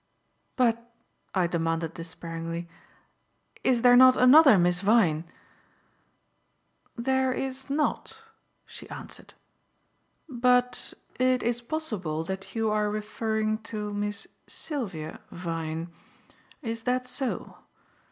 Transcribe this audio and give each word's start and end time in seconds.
"But," 0.55 0.95
I 1.35 1.45
demanded 1.45 1.93
despairingly, 1.93 2.67
"is 3.63 3.83
there 3.83 3.95
not 3.95 4.17
another 4.17 4.57
Miss 4.57 4.81
Vyne?" 4.81 5.25
"There 6.97 7.31
is 7.31 7.69
not," 7.69 8.23
she 8.65 8.89
answered. 8.89 9.35
"But 10.27 10.95
it 11.19 11.43
is 11.43 11.61
possible 11.61 12.23
that 12.23 12.55
you 12.55 12.71
are 12.71 12.89
referring 12.89 13.59
to 13.69 13.93
Miss 13.93 14.25
Sylvia 14.47 15.19
Vyne. 15.29 15.93
Is 16.63 16.81
that 16.81 17.05
so?" 17.05 17.57